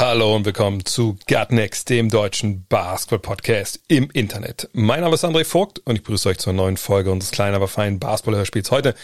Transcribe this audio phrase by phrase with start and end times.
[0.00, 4.70] Hallo und willkommen zu Gutnext, dem deutschen Basketball-Podcast im Internet.
[4.72, 7.68] Mein Name ist André Vogt und ich begrüße euch zur neuen Folge unseres kleinen, aber
[7.68, 8.94] feinen Basketball-Hörspiels heute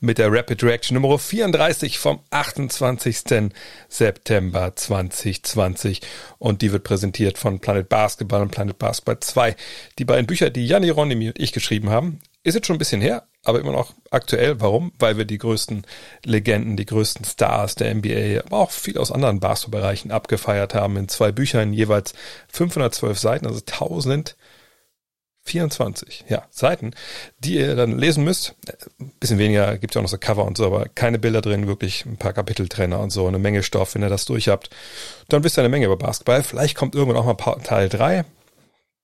[0.00, 3.50] mit der Rapid Reaction Nummer 34 vom 28.
[3.90, 6.00] September 2020
[6.38, 9.56] und die wird präsentiert von Planet Basketball und Planet Basketball 2.
[9.98, 13.02] Die beiden Bücher, die Janni Ronimi und ich geschrieben haben, ist jetzt schon ein bisschen
[13.02, 14.60] her, aber immer noch aktuell.
[14.60, 14.92] Warum?
[14.98, 15.86] Weil wir die größten
[16.24, 21.08] Legenden, die größten Stars der NBA, aber auch viel aus anderen Basketballbereichen abgefeiert haben in
[21.08, 22.14] zwei Büchern, jeweils
[22.48, 26.92] 512 Seiten, also 1024 ja, Seiten,
[27.38, 28.54] die ihr dann lesen müsst.
[28.98, 31.68] Ein bisschen weniger, gibt ja auch noch so Cover und so, aber keine Bilder drin,
[31.68, 34.70] wirklich ein paar Kapiteltrenner und so, eine Menge Stoff, wenn ihr das durch habt.
[35.28, 36.42] Dann wisst ihr eine Menge über Basketball.
[36.42, 38.24] Vielleicht kommt irgendwann auch mal Teil 3.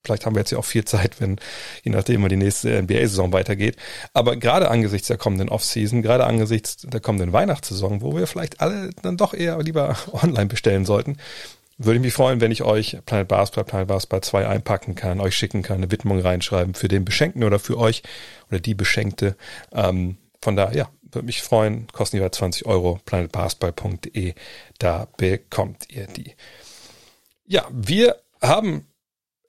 [0.03, 1.37] Vielleicht haben wir jetzt ja auch viel Zeit, wenn,
[1.83, 3.77] je nachdem, wie die nächste NBA-Saison weitergeht.
[4.13, 8.89] Aber gerade angesichts der kommenden Offseason, gerade angesichts der kommenden Weihnachtssaison, wo wir vielleicht alle
[9.01, 11.17] dann doch eher lieber online bestellen sollten,
[11.77, 15.35] würde ich mich freuen, wenn ich euch Planet Basketball, Planet Basketball 2 einpacken kann, euch
[15.35, 18.03] schicken kann, eine Widmung reinschreiben für den Beschenkten oder für euch
[18.49, 19.35] oder die Beschenkte.
[19.73, 21.87] Ähm, von daher, ja, würde mich freuen.
[21.91, 22.99] Kosten jeweils 20 Euro.
[23.05, 24.33] planetbasketball.de.
[24.79, 26.35] Da bekommt ihr die.
[27.45, 28.85] Ja, wir haben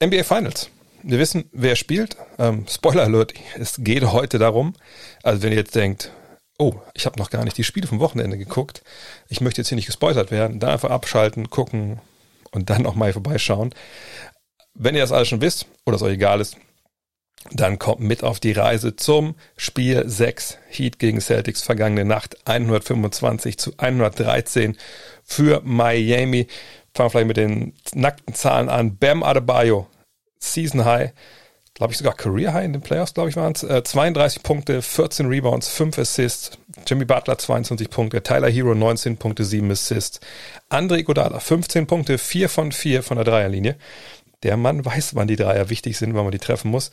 [0.02, 0.70] NBA Finals.
[1.02, 2.16] Wir wissen, wer spielt.
[2.38, 4.74] Ähm, Spoiler Alert, es geht heute darum,
[5.22, 6.10] also wenn ihr jetzt denkt,
[6.58, 8.82] oh, ich habe noch gar nicht die Spiele vom Wochenende geguckt,
[9.28, 12.00] ich möchte jetzt hier nicht gespoilert werden, dann einfach abschalten, gucken
[12.52, 13.74] und dann auch mal vorbeischauen.
[14.74, 16.56] Wenn ihr das alles schon wisst oder es euch egal ist,
[17.52, 23.58] dann kommt mit auf die Reise zum Spiel 6 Heat gegen Celtics vergangene Nacht 125
[23.58, 24.76] zu 113
[25.22, 26.46] für Miami.
[26.94, 28.96] Fangen wir vielleicht mit den nackten Zahlen an.
[28.96, 29.88] Bam Adebayo,
[30.52, 31.12] Season High,
[31.74, 33.62] glaube ich sogar Career High in den Playoffs, glaube ich waren es.
[33.62, 36.58] Äh, 32 Punkte, 14 Rebounds, 5 Assists.
[36.86, 40.20] Jimmy Butler 22 Punkte, Tyler Hero 19 Punkte, 7 Assists.
[40.68, 43.76] Andre Iguodala 15 Punkte, 4 von 4 von der Dreierlinie.
[44.42, 46.90] Der Mann weiß, wann die Dreier wichtig sind, wann man die treffen muss.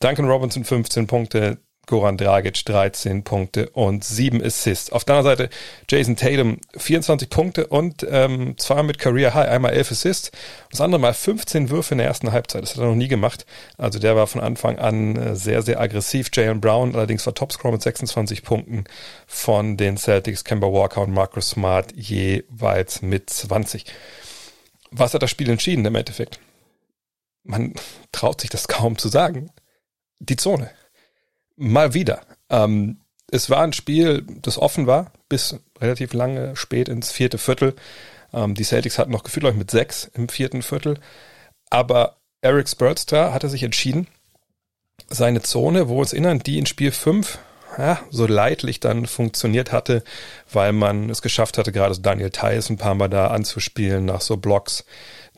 [0.00, 4.92] Duncan Robinson 15 Punkte, Goran Dragic 13 Punkte und 7 Assists.
[4.92, 5.50] Auf der anderen Seite
[5.88, 10.30] Jason Tatum 24 Punkte und ähm, zwar mit Career High, einmal 11 Assists,
[10.70, 12.62] das andere Mal 15 Würfe in der ersten Halbzeit.
[12.62, 13.44] Das hat er noch nie gemacht.
[13.76, 16.30] Also der war von Anfang an äh, sehr, sehr aggressiv.
[16.32, 18.84] Jalen Brown allerdings war Topscorer mit 26 Punkten
[19.26, 23.84] von den Celtics, Kemba Walker und Marcus Smart jeweils mit 20.
[24.92, 26.38] Was hat das Spiel entschieden im Endeffekt?
[27.42, 27.74] Man
[28.12, 29.50] traut sich das kaum zu sagen.
[30.18, 30.70] Die Zone
[31.60, 32.22] mal wieder.
[32.48, 33.00] Ähm,
[33.30, 37.74] es war ein Spiel, das offen war, bis relativ lange spät ins vierte Viertel.
[38.32, 40.98] Ähm, die Celtics hatten noch gefühlt, glaube ich, mit sechs im vierten Viertel.
[41.70, 44.08] Aber Eric Spurtstra hatte sich entschieden,
[45.08, 47.38] seine Zone, wo uns erinnern, die in Spiel 5
[47.78, 50.02] ja, so leidlich dann funktioniert hatte,
[50.52, 54.20] weil man es geschafft hatte, gerade so Daniel Theiss ein paar Mal da anzuspielen nach
[54.20, 54.84] so Blocks,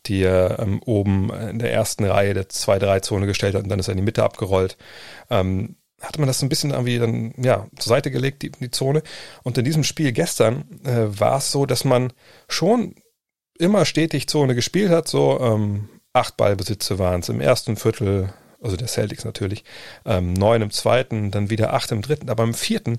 [0.06, 3.88] die er ähm, oben in der ersten Reihe der 2-3-Zone gestellt hat und dann ist
[3.88, 4.76] er in die Mitte abgerollt.
[5.30, 8.70] Ähm, hatte man das so ein bisschen irgendwie dann, ja, zur Seite gelegt, die, die
[8.70, 9.02] Zone.
[9.42, 12.12] Und in diesem Spiel gestern äh, war es so, dass man
[12.48, 12.96] schon
[13.58, 18.76] immer stetig Zone gespielt hat, so ähm, acht Ballbesitze waren es im ersten Viertel, also
[18.76, 19.64] der Celtics natürlich,
[20.04, 22.98] ähm, neun im zweiten, dann wieder acht im dritten, aber im vierten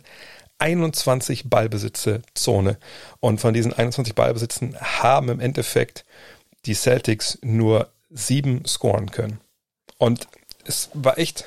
[0.59, 2.77] 21 Ballbesitze Zone.
[3.19, 6.05] Und von diesen 21 Ballbesitzen haben im Endeffekt
[6.65, 9.41] die Celtics nur sieben scoren können.
[9.97, 10.27] Und
[10.65, 11.45] es war echt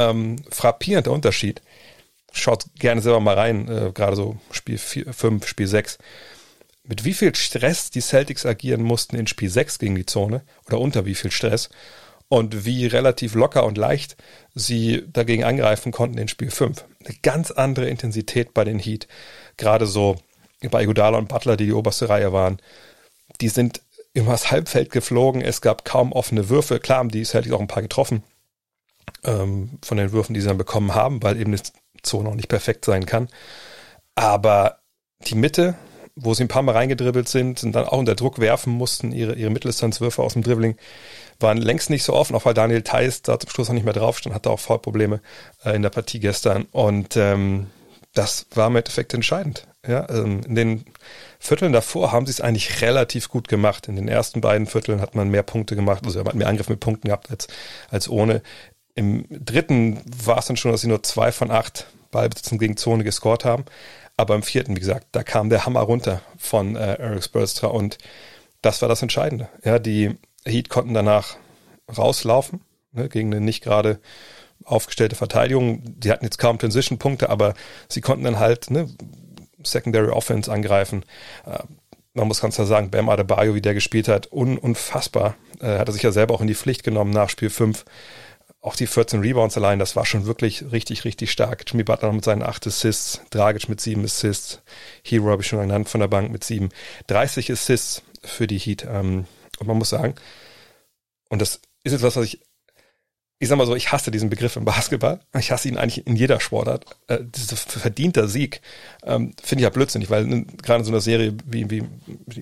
[0.00, 1.62] ähm, frappierender Unterschied.
[2.32, 5.98] Schaut gerne selber mal rein, äh, gerade so Spiel 5, Spiel 6.
[6.84, 10.78] Mit wie viel Stress die Celtics agieren mussten in Spiel 6 gegen die Zone oder
[10.78, 11.68] unter wie viel Stress
[12.28, 14.16] und wie relativ locker und leicht
[14.54, 16.84] sie dagegen angreifen konnten in Spiel 5.
[17.04, 19.08] Eine ganz andere Intensität bei den Heat.
[19.56, 20.16] Gerade so
[20.70, 22.60] bei Iguodala und Butler, die die oberste Reihe waren.
[23.40, 23.82] Die sind
[24.14, 25.42] übers Halbfeld geflogen.
[25.42, 26.78] Es gab kaum offene Würfe.
[26.80, 28.22] Klar haben die Celtics auch ein paar getroffen
[29.24, 31.60] ähm, von den Würfen, die sie dann bekommen haben, weil eben die
[32.02, 33.28] Zone auch nicht perfekt sein kann.
[34.14, 34.78] Aber
[35.26, 35.74] die Mitte,
[36.16, 39.34] wo sie ein paar Mal reingedribbelt sind und dann auch unter Druck werfen mussten, ihre,
[39.34, 40.76] ihre Mitteldistanzwürfe aus dem Dribbling,
[41.38, 43.94] waren längst nicht so offen, auch weil Daniel Theiss da zum Schluss noch nicht mehr
[43.94, 45.20] drauf stand, hatte auch Foulprobleme
[45.64, 46.66] äh, in der Partie gestern.
[46.72, 47.68] Und ähm,
[48.14, 49.66] das war im Endeffekt entscheidend.
[49.86, 50.84] Ja, ähm, in den
[51.38, 53.88] Vierteln davor haben sie es eigentlich relativ gut gemacht.
[53.88, 56.68] In den ersten beiden Vierteln hat man mehr Punkte gemacht, also man hat mehr Angriff
[56.68, 57.48] mit Punkten gehabt als,
[57.88, 58.42] als ohne.
[58.94, 63.04] Im dritten war es dann schon, dass sie nur zwei von acht Ballbesitzen gegen Zone
[63.04, 63.64] gescored haben.
[64.16, 67.98] Aber im vierten, wie gesagt, da kam der Hammer runter von äh, Eric Spolstra und
[68.60, 69.48] das war das Entscheidende.
[69.64, 71.36] Ja, die Heat konnten danach
[71.96, 72.60] rauslaufen
[72.92, 74.00] ne, gegen eine nicht gerade
[74.64, 75.82] aufgestellte Verteidigung.
[75.84, 77.54] Die hatten jetzt kaum Transition-Punkte, aber
[77.88, 78.88] sie konnten dann halt ne,
[79.62, 81.04] Secondary Offense angreifen.
[81.46, 81.60] Äh,
[82.12, 85.36] man muss ganz klar sagen, Bam Adebayo, wie der gespielt hat, un unfassbar.
[85.60, 87.84] Äh, hat er sich ja selber auch in die Pflicht genommen nach Spiel 5
[88.62, 91.64] auch die 14 Rebounds allein, das war schon wirklich richtig, richtig stark.
[91.66, 94.60] Jimmy Butler mit seinen 8 Assists, Dragic mit 7 Assists,
[95.02, 96.68] Hero habe ich schon genannt von der Bank mit 7.
[97.06, 98.86] 30 Assists für die Heat.
[98.88, 99.26] Ähm,
[99.58, 100.14] und man muss sagen,
[101.30, 102.40] und das ist jetzt was, was ich
[103.42, 105.18] ich sag mal so, ich hasse diesen Begriff im Basketball.
[105.38, 106.84] Ich hasse ihn eigentlich in jeder Sportart.
[107.06, 108.60] Äh, dieser verdienter Sieg
[109.02, 111.84] ähm, finde ich ja blödsinnig, weil ne, gerade in so einer Serie wie, wie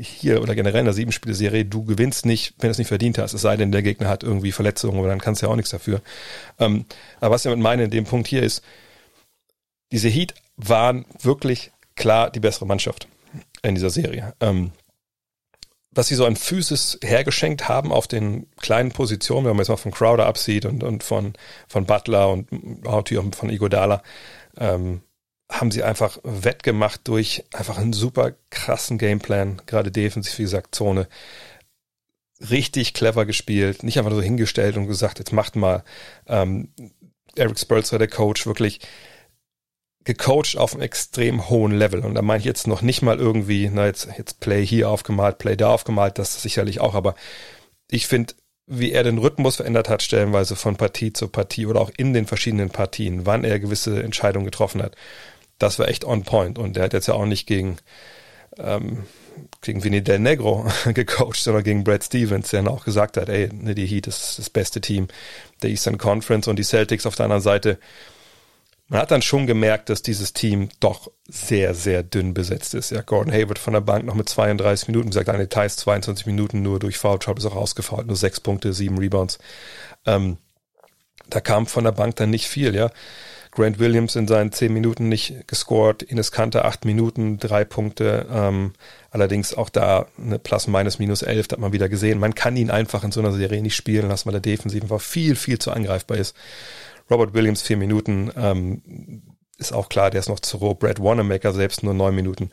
[0.03, 3.33] hier oder generell in der Sieben-Spiele-Serie, du gewinnst nicht, wenn du es nicht verdient hast,
[3.33, 5.71] es sei denn, der Gegner hat irgendwie Verletzungen, aber dann kannst du ja auch nichts
[5.71, 6.03] dafür.
[6.59, 6.85] Ähm,
[7.21, 8.65] aber was ich damit meine in dem Punkt hier ist,
[9.93, 13.07] diese Heat waren wirklich klar die bessere Mannschaft
[13.63, 14.35] in dieser Serie.
[14.41, 14.73] Ähm,
[15.91, 19.77] was sie so an Physis hergeschenkt haben auf den kleinen Positionen, wenn man jetzt mal
[19.77, 21.33] von Crowder absieht und, und von,
[21.67, 24.03] von Butler und natürlich auch von Igodala,
[24.59, 25.03] ähm,
[25.51, 31.09] haben sie einfach wettgemacht durch einfach einen super krassen Gameplan, gerade defensiv, wie gesagt, Zone.
[32.51, 35.85] Richtig clever gespielt, nicht einfach nur so hingestellt und gesagt, jetzt macht mal.
[36.27, 36.69] Ähm,
[37.35, 38.81] Eric Spurzer, der Coach, wirklich
[40.09, 42.01] gecoacht auf einem extrem hohen Level.
[42.01, 45.37] Und da meine ich jetzt noch nicht mal irgendwie, na jetzt, jetzt Play hier aufgemalt,
[45.37, 47.15] Play da aufgemalt, das sicherlich auch, aber
[47.91, 48.33] ich finde,
[48.67, 52.27] wie er den Rhythmus verändert hat, stellenweise von Partie zu Partie oder auch in den
[52.27, 54.97] verschiedenen Partien, wann er gewisse Entscheidungen getroffen hat,
[55.59, 56.59] das war echt on point.
[56.59, 57.77] Und er hat jetzt ja auch nicht gegen,
[58.57, 59.05] ähm,
[59.61, 63.51] gegen Vinny Del Negro gecoacht, sondern gegen Brad Stevens, der dann auch gesagt hat, ey,
[63.53, 65.09] ne, die Heat ist das beste Team
[65.63, 67.79] der Eastern Conference und die Celtics auf der anderen Seite
[68.89, 72.91] man hat dann schon gemerkt, dass dieses Team doch sehr, sehr dünn besetzt ist.
[72.91, 76.25] Ja, Gordon Hayward von der Bank noch mit 32 Minuten, wie gesagt, eine Details 22
[76.27, 79.39] Minuten nur durch Foul Trouble ist auch ausgefault, nur sechs Punkte, sieben Rebounds.
[80.07, 80.39] Ähm,
[81.29, 82.91] da kam von der Bank dann nicht viel, ja.
[83.51, 88.73] Grant Williams in seinen zehn Minuten nicht gescored, Ines Kanter acht Minuten, drei Punkte, ähm,
[89.11, 92.21] allerdings auch da eine Plus minus minus elf, hat man wieder gesehen.
[92.21, 95.01] Man kann ihn einfach in so einer Serie nicht spielen lassen, weil er defensiv einfach
[95.01, 96.37] viel, viel zu angreifbar ist.
[97.11, 98.83] Robert Williams vier Minuten, ähm,
[99.59, 100.75] ist auch klar, der ist noch zu roh.
[100.75, 102.51] Brad Wanamaker selbst nur neun Minuten.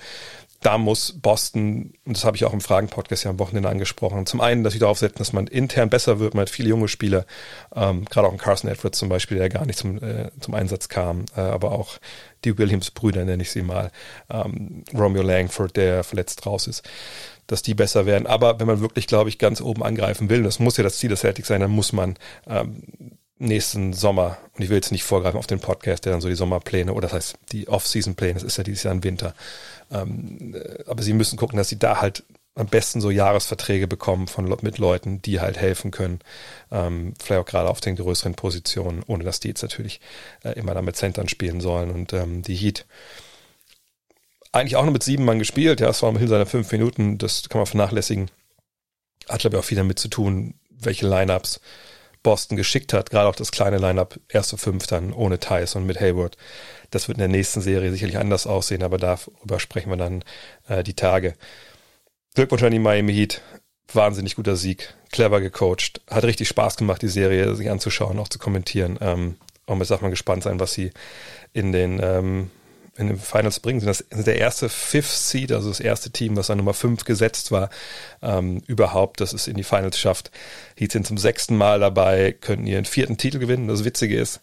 [0.62, 4.42] Da muss Boston, und das habe ich auch im Fragen-Podcast ja am Wochenende angesprochen, zum
[4.42, 6.34] einen, dass sie darauf setzen, dass man intern besser wird.
[6.34, 7.26] Man hat viele junge Spieler,
[7.76, 10.90] ähm, gerade auch ein Carson Edwards zum Beispiel, der gar nicht zum, äh, zum Einsatz
[10.90, 12.00] kam, äh, aber auch
[12.46, 13.92] die Williams-Brüder nenne ich sie mal,
[14.32, 16.84] ähm, Romeo Langford, der verletzt raus ist
[17.48, 18.26] dass die besser werden.
[18.26, 21.12] Aber wenn man wirklich, glaube ich, ganz oben angreifen will, das muss ja das Ziel
[21.12, 22.16] des Celtics sein, dann muss man
[22.48, 22.82] ähm,
[23.38, 26.36] nächsten Sommer, und ich will jetzt nicht vorgreifen auf den Podcast, der dann so die
[26.36, 29.36] Sommerpläne, oder das heißt die Off-Season-Pläne, das ist ja dieses Jahr im Winter.
[29.92, 32.24] Ähm, äh, aber sie müssen gucken, dass sie da halt
[32.56, 36.20] am besten so Jahresverträge bekommen von mit Leuten, die halt helfen können.
[36.72, 40.00] Ähm, vielleicht auch gerade auf den größeren Positionen, ohne dass die jetzt natürlich
[40.44, 41.92] äh, immer da mit Centern spielen sollen.
[41.92, 42.86] Und ähm, die Heat
[44.54, 45.82] eigentlich auch nur mit sieben Mann gespielt.
[45.82, 48.32] Ja, es war immerhin seine fünf Minuten, das kann man vernachlässigen.
[49.28, 51.60] Hat, glaube ich, auch viel damit zu tun, welche Lineups
[52.26, 56.00] Boston geschickt hat, gerade auch das kleine Lineup, erste fünf dann ohne Thais und mit
[56.02, 56.38] Hayward.
[56.90, 60.24] Das wird in der nächsten Serie sicherlich anders aussehen, aber darüber sprechen wir dann
[60.68, 61.36] äh, die Tage.
[62.34, 63.42] Glückwunsch an die Miami Heat.
[63.94, 68.40] Wahnsinnig guter Sieg, clever gecoacht, hat richtig Spaß gemacht, die Serie sich anzuschauen, auch zu
[68.40, 68.98] kommentieren.
[69.00, 69.36] Ähm,
[69.68, 70.90] und jetzt darf man gespannt sein, was sie
[71.54, 72.50] in den ähm,
[72.98, 73.86] in den Finals bringen.
[73.86, 77.52] Das sind der erste Fifth Seed, also das erste Team, was an Nummer 5 gesetzt
[77.52, 77.70] war,
[78.22, 80.32] ähm, überhaupt, dass es in die Finals schafft.
[80.76, 83.68] Heat sind zum sechsten Mal dabei, könnten ihren vierten Titel gewinnen.
[83.68, 84.42] Das Witzige ist,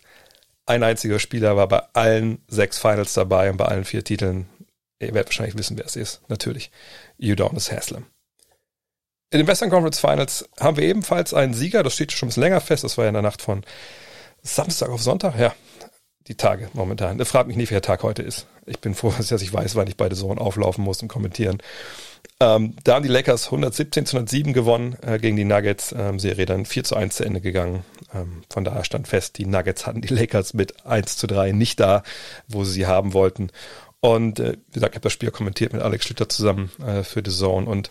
[0.67, 4.49] ein einziger Spieler war bei allen sechs Finals dabei und bei allen vier Titeln.
[5.01, 6.21] Ihr werdet wahrscheinlich wissen, wer es ist.
[6.29, 6.71] Natürlich,
[7.19, 8.07] Udonis Haslam.
[9.31, 11.83] In den Western Conference Finals haben wir ebenfalls einen Sieger.
[11.83, 12.85] Das steht schon ein bisschen länger fest.
[12.85, 13.65] Das war ja in der Nacht von
[14.43, 15.39] Samstag auf Sonntag.
[15.39, 15.55] Ja,
[16.29, 17.19] die Tage momentan.
[17.19, 18.47] Da fragt mich nicht, wer Tag heute ist.
[18.67, 21.59] Ich bin froh, dass ich weiß, wann ich bei der Zone auflaufen muss und kommentieren.
[22.41, 25.95] Ähm, da haben die Lakers 117 zu 107 gewonnen äh, gegen die Nuggets.
[25.97, 27.85] Ähm, Serie dann 4 zu 1 zu Ende gegangen.
[28.15, 31.81] Ähm, von daher stand fest, die Nuggets hatten die Lakers mit 1 zu 3 nicht
[31.81, 32.03] da,
[32.49, 33.51] wo sie sie haben wollten.
[34.01, 37.23] Und äh, wie gesagt, ich habe das Spiel kommentiert mit Alex Schlüter zusammen äh, für
[37.25, 37.69] The Zone.
[37.69, 37.91] Und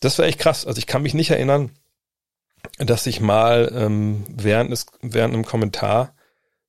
[0.00, 0.66] das war echt krass.
[0.66, 1.70] Also ich kann mich nicht erinnern,
[2.78, 6.14] dass ich mal ähm, während, des, während einem Kommentar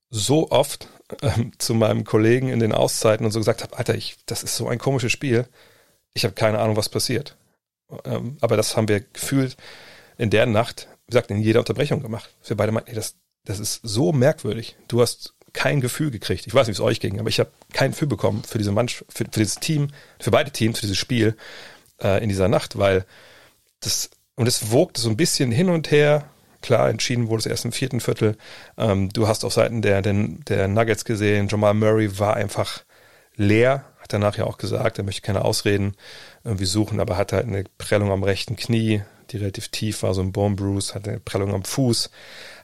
[0.09, 0.87] so oft
[1.21, 4.55] ähm, zu meinem Kollegen in den Auszeiten und so gesagt habe, Alter, ich, das ist
[4.55, 5.47] so ein komisches Spiel.
[6.13, 7.35] Ich habe keine Ahnung, was passiert.
[8.03, 9.57] Ähm, aber das haben wir gefühlt
[10.17, 12.29] in der Nacht, wie gesagt, in jeder Unterbrechung gemacht.
[12.45, 14.75] Wir beide meinten, ey, das, das ist so merkwürdig.
[14.87, 16.47] Du hast kein Gefühl gekriegt.
[16.47, 18.71] Ich weiß nicht, wie es euch ging, aber ich habe kein Gefühl bekommen für diese
[18.71, 21.37] Mannschaft, für, für dieses Team, für beide Teams, für dieses Spiel
[22.01, 23.05] äh, in dieser Nacht, weil
[23.79, 26.29] das und es wogte so ein bisschen hin und her.
[26.65, 28.37] Klar, entschieden wurde es erst im vierten Viertel.
[28.75, 30.15] Ähm, du hast auf Seiten der, der,
[30.47, 32.81] der Nuggets gesehen, Jamal Murray war einfach
[33.35, 35.95] leer, hat danach ja auch gesagt, er möchte keine Ausreden
[36.43, 40.21] irgendwie suchen, aber hat halt eine Prellung am rechten Knie, die relativ tief war, so
[40.21, 42.09] ein Bone Bruce, hat eine Prellung am Fuß,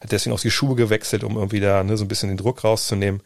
[0.01, 2.63] hat deswegen auch die Schuhe gewechselt, um irgendwie da ne, so ein bisschen den Druck
[2.63, 3.21] rauszunehmen.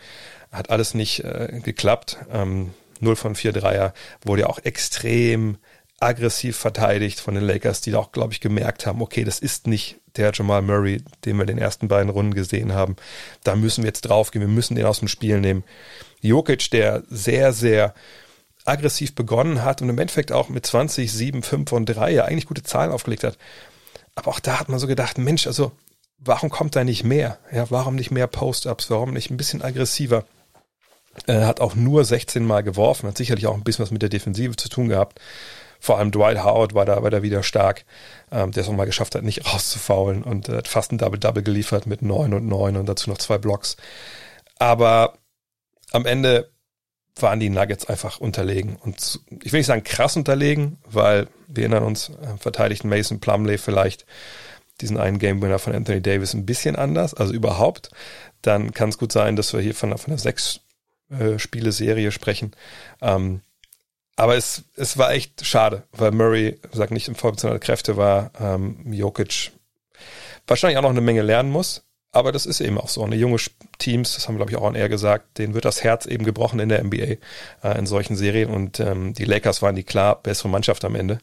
[0.52, 2.18] Hat alles nicht äh, geklappt.
[2.34, 3.94] Ähm, 0 von 4 Dreier
[4.26, 5.58] wurde ja auch extrem
[6.06, 9.98] aggressiv verteidigt von den Lakers, die auch, glaube ich, gemerkt haben, okay, das ist nicht
[10.16, 12.96] der Jamal Murray, den wir in den ersten beiden Runden gesehen haben.
[13.44, 15.64] Da müssen wir jetzt draufgehen, wir müssen den aus dem Spiel nehmen.
[16.22, 17.94] Jokic, der sehr, sehr
[18.64, 22.48] aggressiv begonnen hat und im Endeffekt auch mit 20, 7, 5 und 3 ja eigentlich
[22.48, 23.38] gute Zahlen aufgelegt hat.
[24.16, 25.72] Aber auch da hat man so gedacht, Mensch, also
[26.18, 27.38] warum kommt da nicht mehr?
[27.52, 28.90] Ja, warum nicht mehr Post-ups?
[28.90, 30.24] Warum nicht ein bisschen aggressiver?
[31.28, 34.10] Er hat auch nur 16 Mal geworfen, hat sicherlich auch ein bisschen was mit der
[34.10, 35.20] Defensive zu tun gehabt.
[35.80, 37.86] Vor allem Dwight Howard war da, war da wieder stark,
[38.32, 41.44] ähm, der es auch mal geschafft hat, nicht rauszufaulen und äh, hat fast ein Double-Double
[41.44, 43.78] geliefert mit 9 und 9 und dazu noch zwei Blocks.
[44.58, 45.18] Aber
[45.92, 46.50] am Ende
[47.18, 48.76] waren die Nuggets einfach unterlegen.
[48.76, 53.58] Und ich will nicht sagen krass unterlegen, weil wir erinnern uns, äh, verteidigten Mason Plumley
[53.58, 54.06] vielleicht
[54.82, 57.92] diesen einen Game Winner von Anthony Davis ein bisschen anders, also überhaupt.
[58.42, 60.60] Dann kann es gut sein, dass wir hier von, von einer sechs
[61.10, 62.52] äh, sprechen.
[63.02, 63.42] Ähm,
[64.16, 68.32] aber es, es war echt schade, weil Murray, sagt nicht im Vollbezahl der Kräfte war,
[68.40, 69.52] ähm, Jokic
[70.48, 71.84] wahrscheinlich auch noch eine Menge lernen muss.
[72.12, 73.04] Aber das ist eben auch so.
[73.04, 73.38] Eine junge
[73.78, 76.24] Teams, das haben wir, glaube ich, auch an eher gesagt, denen wird das Herz eben
[76.24, 77.18] gebrochen in der NBA,
[77.62, 78.52] äh, in solchen Serien.
[78.52, 81.20] Und ähm, die Lakers waren die klar bessere Mannschaft am Ende.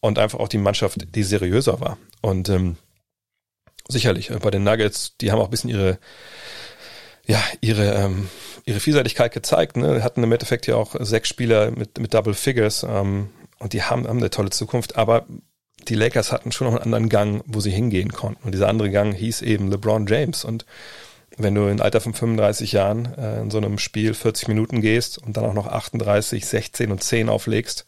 [0.00, 1.98] Und einfach auch die Mannschaft, die seriöser war.
[2.22, 2.76] Und ähm,
[3.88, 5.98] sicherlich, äh, bei den Nuggets, die haben auch ein bisschen ihre,
[7.26, 8.28] ja, ihre, ähm,
[8.64, 9.76] ihre Vielseitigkeit gezeigt.
[9.76, 10.02] Ne?
[10.02, 14.06] Hatten im Endeffekt ja auch sechs Spieler mit, mit Double Figures ähm, und die haben,
[14.08, 14.96] haben eine tolle Zukunft.
[14.96, 15.26] Aber
[15.88, 18.44] die Lakers hatten schon noch einen anderen Gang, wo sie hingehen konnten.
[18.44, 20.44] Und dieser andere Gang hieß eben LeBron James.
[20.44, 20.66] Und
[21.36, 25.18] wenn du im Alter von 35 Jahren äh, in so einem Spiel 40 Minuten gehst
[25.18, 27.86] und dann auch noch 38, 16 und 10 auflegst,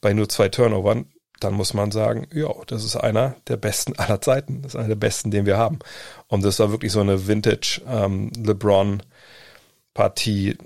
[0.00, 1.06] bei nur zwei Turnovern,
[1.40, 4.62] dann muss man sagen, ja, das ist einer der besten aller Zeiten.
[4.62, 5.78] Das ist einer der besten, den wir haben.
[6.26, 9.02] Und das war wirklich so eine Vintage ähm, LeBron
[9.94, 10.56] Partie,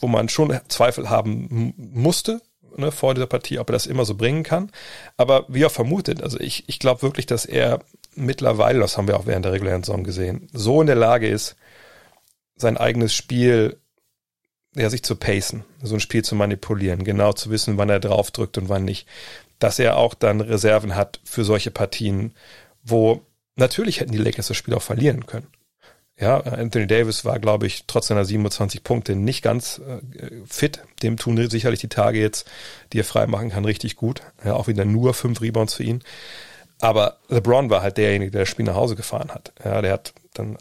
[0.00, 2.42] wo man schon Zweifel haben musste,
[2.76, 4.70] ne, vor dieser Partie, ob er das immer so bringen kann.
[5.16, 7.80] Aber wie auch vermutet, also ich, ich glaube wirklich, dass er
[8.14, 11.56] mittlerweile, das haben wir auch während der regulären Saison gesehen, so in der Lage ist,
[12.56, 13.78] sein eigenes Spiel
[14.74, 18.58] ja, sich zu pacen, so ein Spiel zu manipulieren, genau zu wissen, wann er draufdrückt
[18.58, 19.06] und wann nicht,
[19.58, 22.34] dass er auch dann Reserven hat für solche Partien,
[22.82, 23.22] wo
[23.56, 25.46] natürlich hätten die Lakers das Spiel auch verlieren können.
[26.18, 30.00] Ja, Anthony Davis war, glaube ich, trotz seiner 27 Punkte nicht ganz äh,
[30.46, 30.82] fit.
[31.02, 32.48] Dem tun sicherlich die Tage jetzt,
[32.92, 34.22] die er frei machen kann, richtig gut.
[34.44, 36.04] Ja, auch wieder nur fünf Rebounds für ihn.
[36.80, 39.52] Aber LeBron war halt derjenige, der das Spiel nach Hause gefahren hat.
[39.64, 40.58] Ja, der hat dann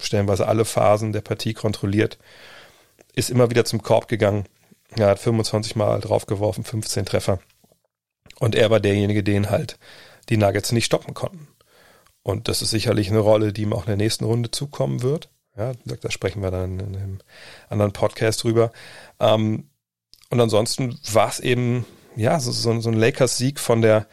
[0.00, 2.18] stellenweise alle Phasen der Partie kontrolliert,
[3.14, 4.46] ist immer wieder zum Korb gegangen.
[4.96, 7.38] Er hat 25 Mal draufgeworfen, 15 Treffer.
[8.38, 9.78] Und er war derjenige, den halt
[10.28, 11.48] die Nuggets nicht stoppen konnten.
[12.22, 15.30] Und das ist sicherlich eine Rolle, die ihm auch in der nächsten Runde zukommen wird.
[15.56, 17.18] Ja, da sprechen wir dann in einem
[17.68, 18.72] anderen Podcast drüber.
[19.18, 19.68] Ähm,
[20.30, 21.84] und ansonsten war es eben,
[22.16, 24.06] ja, so, so, ein Lakers-Sieg von der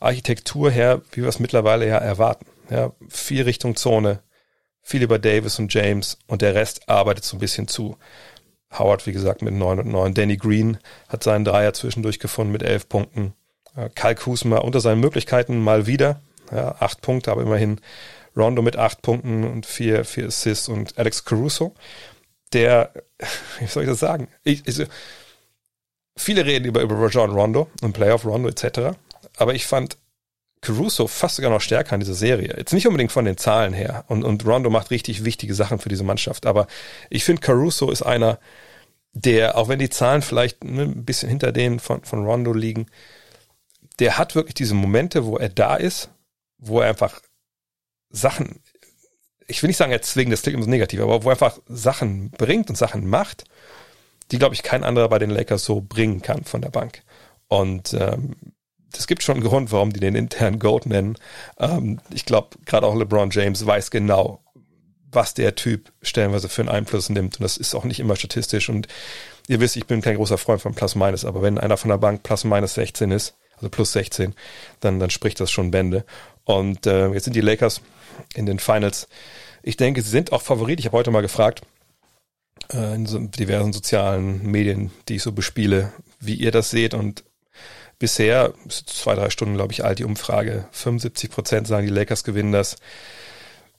[0.00, 2.46] Architektur her, wie wir es mittlerweile ja erwarten.
[2.70, 4.22] Ja, viel Richtung Zone,
[4.82, 7.96] viel über Davis und James und der Rest arbeitet so ein bisschen zu.
[8.76, 10.14] Howard, wie gesagt, mit 9 und 9.
[10.14, 13.34] Danny Green hat seinen Dreier zwischendurch gefunden mit 11 Punkten.
[13.76, 16.20] Äh, Kyle Kuzma unter seinen Möglichkeiten mal wieder.
[16.50, 17.80] Ja, acht Punkte, aber immerhin
[18.36, 21.74] Rondo mit acht Punkten und vier, vier Assists und Alex Caruso,
[22.52, 22.92] der,
[23.58, 24.28] wie soll ich das sagen?
[24.44, 24.86] Ich, ich,
[26.16, 28.96] viele reden über, über Rajon Rondo und Playoff Rondo etc.
[29.36, 29.98] Aber ich fand
[30.60, 32.54] Caruso fast sogar noch stärker in dieser Serie.
[32.56, 34.04] Jetzt nicht unbedingt von den Zahlen her.
[34.08, 36.46] Und, und Rondo macht richtig wichtige Sachen für diese Mannschaft.
[36.46, 36.66] Aber
[37.10, 38.38] ich finde, Caruso ist einer,
[39.12, 42.86] der, auch wenn die Zahlen vielleicht ne, ein bisschen hinter denen von, von Rondo liegen,
[43.98, 46.10] der hat wirklich diese Momente, wo er da ist
[46.58, 47.20] wo er einfach
[48.10, 48.60] Sachen,
[49.46, 52.30] ich will nicht sagen erzwingen, das klingt immer so negativ, aber wo er einfach Sachen
[52.30, 53.44] bringt und Sachen macht,
[54.30, 57.02] die, glaube ich, kein anderer bei den Lakers so bringen kann von der Bank.
[57.46, 58.36] Und ähm,
[58.92, 61.16] das gibt schon einen Grund, warum die den internen Goat nennen.
[61.58, 64.40] Ähm, ich glaube, gerade auch LeBron James weiß genau,
[65.10, 67.38] was der Typ stellenweise für einen Einfluss nimmt.
[67.38, 68.68] Und das ist auch nicht immer statistisch.
[68.68, 68.88] Und
[69.46, 72.22] ihr wisst, ich bin kein großer Freund von Plus-Minus, aber wenn einer von der Bank
[72.22, 74.34] Plus-Minus 16 ist, also plus 16,
[74.80, 76.04] dann, dann spricht das schon Bände.
[76.44, 77.80] Und äh, jetzt sind die Lakers
[78.34, 79.08] in den Finals.
[79.62, 80.78] Ich denke, sie sind auch Favorit.
[80.78, 81.62] Ich habe heute mal gefragt,
[82.72, 86.94] äh, in so diversen sozialen Medien, die ich so bespiele, wie ihr das seht.
[86.94, 87.24] Und
[87.98, 90.66] bisher, zwei, drei Stunden, glaube ich, alt, die Umfrage.
[90.72, 92.76] 75 Prozent sagen, die Lakers gewinnen das.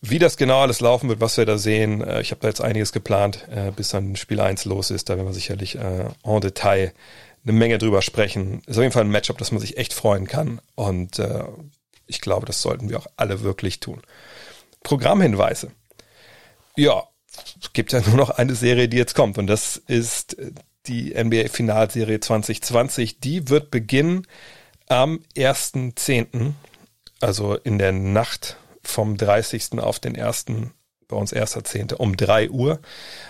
[0.01, 2.61] Wie das genau alles laufen wird, was wir da sehen, äh, ich habe da jetzt
[2.61, 5.09] einiges geplant, äh, bis dann Spiel 1 los ist.
[5.09, 6.93] Da werden wir sicherlich äh, en Detail
[7.43, 8.61] eine Menge drüber sprechen.
[8.65, 10.59] Ist auf jeden Fall ein Matchup, das man sich echt freuen kann.
[10.75, 11.21] Und
[12.05, 14.01] ich glaube, das sollten wir auch alle wirklich tun.
[14.83, 15.71] Programmhinweise.
[16.75, 17.03] Ja,
[17.61, 19.37] es gibt ja nur noch eine Serie, die jetzt kommt.
[19.37, 20.35] Und das ist
[20.89, 23.19] die NBA-Finalserie 2020.
[23.19, 24.27] Die wird beginnen
[24.87, 26.53] am 1.10.,
[27.21, 29.79] also in der Nacht vom 30.
[29.79, 30.45] auf den 1.
[31.07, 31.93] bei uns 1.10.
[31.93, 32.79] um 3 Uhr.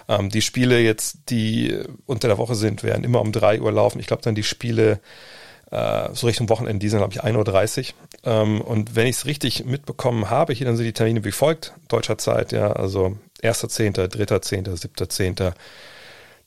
[0.07, 3.99] Ähm, die Spiele jetzt, die unter der Woche sind, werden immer um 3 Uhr laufen.
[3.99, 4.99] Ich glaube dann die Spiele
[5.71, 8.31] äh, so Richtung Wochenende, die sind glaube ich 1.30 Uhr.
[8.31, 11.73] Ähm, und wenn ich es richtig mitbekommen habe, hier dann sind die Termine wie folgt,
[11.87, 15.53] deutscher Zeit, ja, also 1.10., 3.10., 7.10.,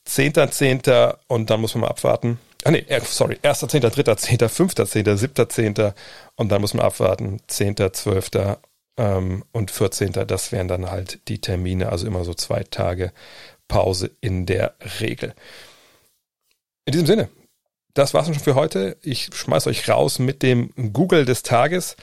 [0.07, 1.17] 10.10.
[1.29, 2.39] und dann muss man mal abwarten.
[2.65, 5.95] Ah nee, sorry, 1.10., 3.10., 5.10., 7.10.
[6.37, 8.59] und dann muss man abwarten, 10.12.
[8.99, 10.13] Ähm, und 14.
[10.13, 13.13] Das wären dann halt die Termine, also immer so zwei Tage
[13.67, 15.35] Pause in der Regel.
[16.85, 17.29] In diesem Sinne,
[17.95, 18.97] das war's schon für heute.
[19.03, 21.97] Ich schmeiß euch raus mit dem Google des Tages.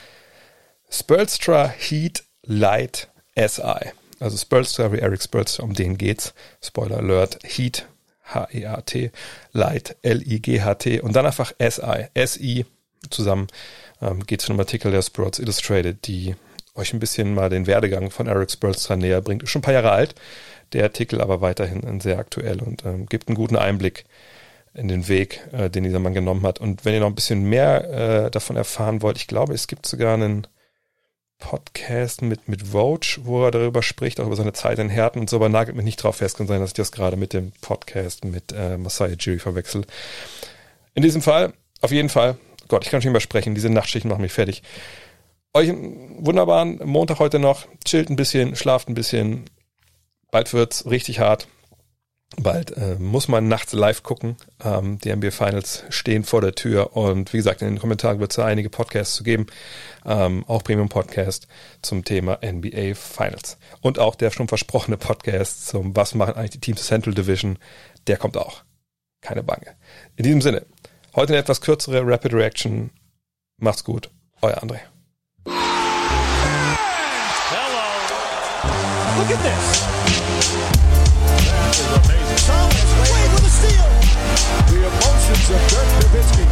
[0.89, 3.91] Spolstra Heat Light SI.
[4.19, 6.33] Also Spolstra, wie Eric Spolstra, um den geht's.
[6.61, 7.87] Spoiler Alert, Heat,
[8.25, 9.11] H-E-A-T,
[9.53, 12.65] Light, L-I-G-H-T und dann einfach SI, S-I
[13.09, 13.47] zusammen
[14.01, 16.35] ähm, geht zu einem Artikel der Sports Illustrated, die
[16.75, 19.43] euch ein bisschen mal den Werdegang von Eric Spolstra näher bringt.
[19.43, 20.15] Ist schon ein paar Jahre alt,
[20.73, 24.05] der Artikel aber weiterhin sehr aktuell und ähm, gibt einen guten Einblick
[24.73, 26.59] in den Weg, äh, den dieser Mann genommen hat.
[26.59, 29.85] Und wenn ihr noch ein bisschen mehr äh, davon erfahren wollt, ich glaube, es gibt
[29.85, 30.47] sogar einen
[31.39, 35.29] Podcast mit, mit Vogue, wo er darüber spricht, auch über seine Zeit in Härten und
[35.29, 37.51] so, aber nagelt mich nicht drauf fest, kann sein, dass ich das gerade mit dem
[37.61, 39.85] Podcast mit äh, Masai Jiri verwechsel.
[40.93, 44.09] In diesem Fall, auf jeden Fall, Gott, ich kann schon nicht mehr sprechen, diese Nachtschichten
[44.09, 44.61] machen mich fertig.
[45.53, 49.45] Euch einen wunderbaren Montag heute noch, chillt ein bisschen, schlaft ein bisschen,
[50.31, 51.47] bald wird's richtig hart.
[52.37, 54.37] Bald äh, muss man nachts live gucken.
[54.63, 58.31] Ähm, die NBA Finals stehen vor der Tür und wie gesagt, in den Kommentaren wird
[58.31, 59.47] es einige Podcasts zu geben,
[60.05, 61.47] ähm, auch Premium Podcast
[61.81, 63.57] zum Thema NBA Finals.
[63.81, 67.57] Und auch der schon versprochene Podcast zum Was machen eigentlich die Teams Central Division,
[68.07, 68.61] der kommt auch.
[69.21, 69.75] Keine Bange.
[70.15, 70.65] In diesem Sinne,
[71.15, 72.91] heute eine etwas kürzere Rapid Reaction.
[73.57, 74.11] Macht's gut,
[74.41, 74.79] euer André.
[77.49, 77.79] Hello.
[79.17, 80.78] Look at this.
[81.79, 82.39] Amazing.
[84.67, 86.45] The emotions of Dirk Nowitzki.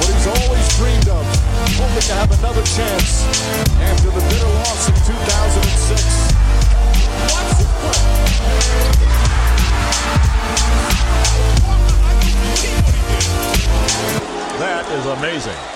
[0.00, 1.24] What he's always dreamed of.
[1.96, 3.24] To have another chance
[3.80, 6.02] after the bitter loss in 2006.
[7.32, 8.00] Watch this play.
[14.58, 15.75] That is amazing.